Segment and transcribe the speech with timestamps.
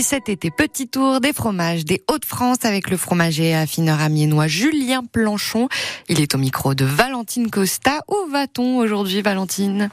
[0.00, 5.02] Et cet été, petit tour des fromages des Hauts-de-France avec le fromager affineur amiénois Julien
[5.04, 5.68] Planchon.
[6.08, 8.00] Il est au micro de Valentine Costa.
[8.08, 9.90] Où va-t-on aujourd'hui, Valentine?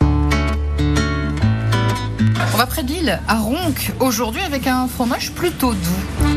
[2.54, 6.30] On va près de Lille, à Ronc, aujourd'hui avec un fromage plutôt doux.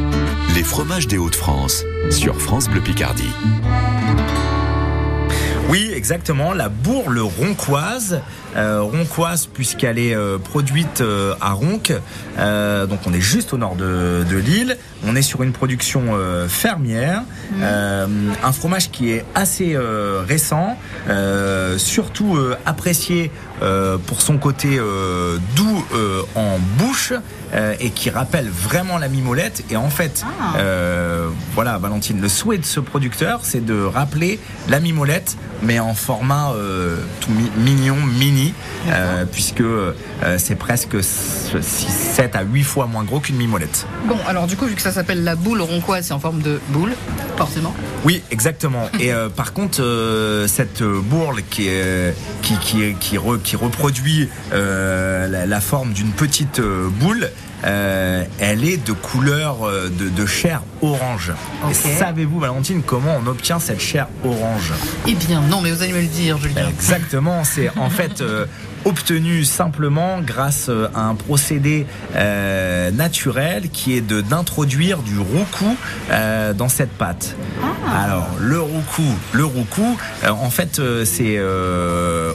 [0.57, 3.31] Les fromages des Hauts-de-France sur France Bleu Picardie.
[5.69, 8.21] Oui, exactement, la bourle roncoise,
[8.57, 11.93] euh, roncoise puisqu'elle est euh, produite euh, à Ronc,
[12.89, 16.03] donc on est juste au nord de, de Lille, on est sur une production
[16.49, 17.23] fermière,
[17.61, 18.07] euh,
[18.43, 19.77] un fromage qui est assez
[20.27, 20.77] récent,
[21.71, 23.31] euh, surtout euh, apprécié
[23.63, 24.79] euh, pour son côté
[25.57, 25.85] doux
[26.35, 27.13] en bouche
[27.81, 29.65] et qui rappelle vraiment la mimolette.
[29.71, 30.57] Et en fait, Ah.
[31.55, 36.53] voilà, Valentine, le souhait de ce producteur, c'est de rappeler la mimolette, mais en format
[37.21, 38.55] tout mi- mignon, mini,
[39.33, 39.65] puisque
[40.39, 43.87] c'est presque 6, 7 à 8 fois moins gros qu'une mimolette.
[44.07, 46.61] Bon, alors du coup, vu que ça s'appelle la boule roncoise, c'est en forme de
[46.69, 46.95] boule,
[47.37, 47.75] forcément.
[48.05, 48.89] Oui, exactement.
[49.01, 49.83] Et par contre,
[50.47, 51.60] cette bourle qui,
[53.01, 57.31] qui, re- qui reproduit euh, la, la forme d'une petite euh, boule,
[57.65, 61.33] euh, elle est de couleur euh, de, de chair orange.
[61.73, 64.73] Savez-vous, Valentine, comment on obtient cette chair orange
[65.07, 66.69] Eh bien, non, mais vous allez me le dire, Julien.
[66.69, 68.47] Exactement, c'est en fait euh,
[68.85, 71.87] obtenu simplement grâce à un procédé
[72.17, 75.77] euh, naturel qui est de d'introduire du roucou
[76.11, 77.35] euh, dans cette pâte.
[77.95, 81.39] Alors le roucou, le roucou, euh, en fait c'est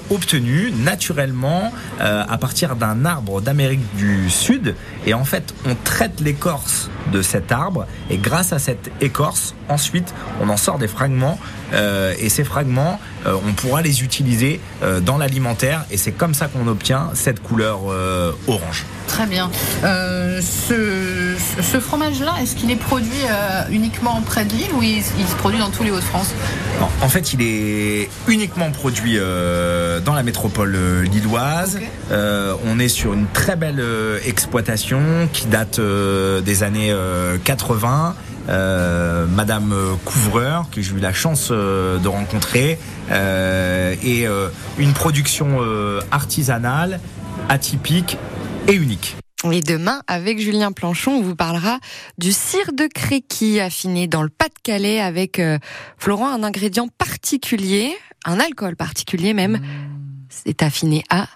[0.09, 6.89] obtenu naturellement à partir d'un arbre d'Amérique du Sud et en fait on traite l'écorce
[7.11, 11.39] de cet arbre et grâce à cette écorce ensuite on en sort des fragments
[11.73, 16.33] euh, et ces fragments euh, on pourra les utiliser euh, dans l'alimentaire et c'est comme
[16.33, 17.81] ça qu'on obtient cette couleur
[18.47, 18.85] orange.
[19.15, 19.49] Très bien.
[19.85, 24.97] Euh, ce, ce fromage-là, est-ce qu'il est produit euh, uniquement près de Lille ou il,
[24.97, 26.33] il se produit dans tous les Hauts-de-France?
[27.01, 31.79] En fait, il est uniquement produit euh, dans la métropole lilloise.
[32.11, 33.81] On est sur une très belle
[34.25, 34.99] exploitation
[35.31, 38.15] qui date des années euh, 80.
[38.49, 42.77] Euh, Madame Couvreur, que j'ai eu la chance euh, de rencontrer,
[43.11, 44.27] euh, et
[44.77, 45.59] une production
[46.11, 46.99] artisanale,
[47.47, 48.17] atypique
[48.67, 49.15] et unique.
[49.51, 51.79] Et demain, avec Julien Planchon, on vous parlera
[52.17, 55.59] du cire de Créqui affiné dans le Pas-de-Calais avec, euh,
[55.97, 57.95] Florent, un ingrédient particulier,
[58.25, 59.59] un alcool particulier même.
[60.29, 61.27] C'est affiné à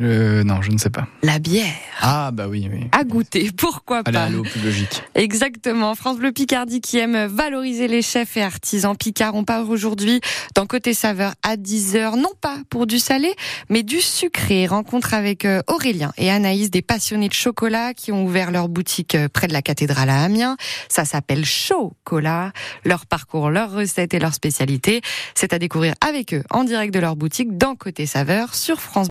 [0.00, 1.06] Euh, non, je ne sais pas.
[1.22, 1.66] la bière.
[2.00, 2.86] Ah, bah oui, oui.
[2.92, 5.02] À goûter, pourquoi Allez, pas aller au plus logique.
[5.14, 5.94] Exactement.
[5.94, 9.34] France Bleu Picardie qui aime valoriser les chefs et artisans picards.
[9.34, 10.20] On part aujourd'hui
[10.54, 13.34] dans Côté Saveur à 10h, non pas pour du salé,
[13.68, 14.66] mais du sucré.
[14.66, 19.14] Rencontre avec euh, Aurélien et Anaïs, des passionnés de chocolat qui ont ouvert leur boutique
[19.14, 20.56] euh, près de la cathédrale à Amiens.
[20.88, 22.52] Ça s'appelle Chocolat.
[22.84, 25.02] Leur parcours, leurs recettes et leurs spécialités,
[25.34, 28.92] c'est à découvrir avec eux en direct de leur boutique dans Côté Saveur sur France